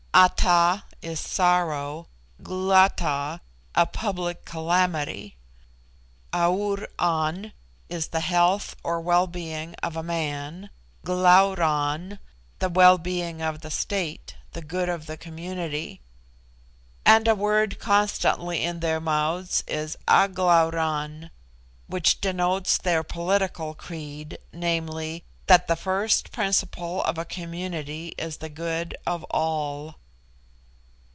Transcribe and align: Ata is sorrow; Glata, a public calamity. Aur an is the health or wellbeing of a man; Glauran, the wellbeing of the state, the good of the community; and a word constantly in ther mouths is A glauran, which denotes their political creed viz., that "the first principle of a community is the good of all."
Ata 0.13 0.83
is 1.01 1.21
sorrow; 1.21 2.05
Glata, 2.43 3.39
a 3.73 3.85
public 3.85 4.43
calamity. 4.43 5.37
Aur 6.33 6.89
an 6.99 7.53
is 7.87 8.07
the 8.09 8.19
health 8.19 8.75
or 8.83 8.99
wellbeing 8.99 9.73
of 9.75 9.95
a 9.95 10.03
man; 10.03 10.69
Glauran, 11.05 12.19
the 12.59 12.67
wellbeing 12.67 13.41
of 13.41 13.61
the 13.61 13.71
state, 13.71 14.35
the 14.51 14.61
good 14.61 14.89
of 14.89 15.05
the 15.05 15.15
community; 15.15 16.01
and 17.05 17.25
a 17.25 17.33
word 17.33 17.79
constantly 17.79 18.65
in 18.65 18.81
ther 18.81 18.99
mouths 18.99 19.63
is 19.65 19.95
A 20.09 20.27
glauran, 20.27 21.29
which 21.87 22.19
denotes 22.19 22.77
their 22.77 23.01
political 23.01 23.73
creed 23.73 24.37
viz., 24.51 25.21
that 25.47 25.67
"the 25.67 25.77
first 25.77 26.33
principle 26.33 27.01
of 27.05 27.17
a 27.17 27.23
community 27.23 28.09
is 28.17 28.37
the 28.37 28.49
good 28.49 28.93
of 29.07 29.23
all." 29.31 29.95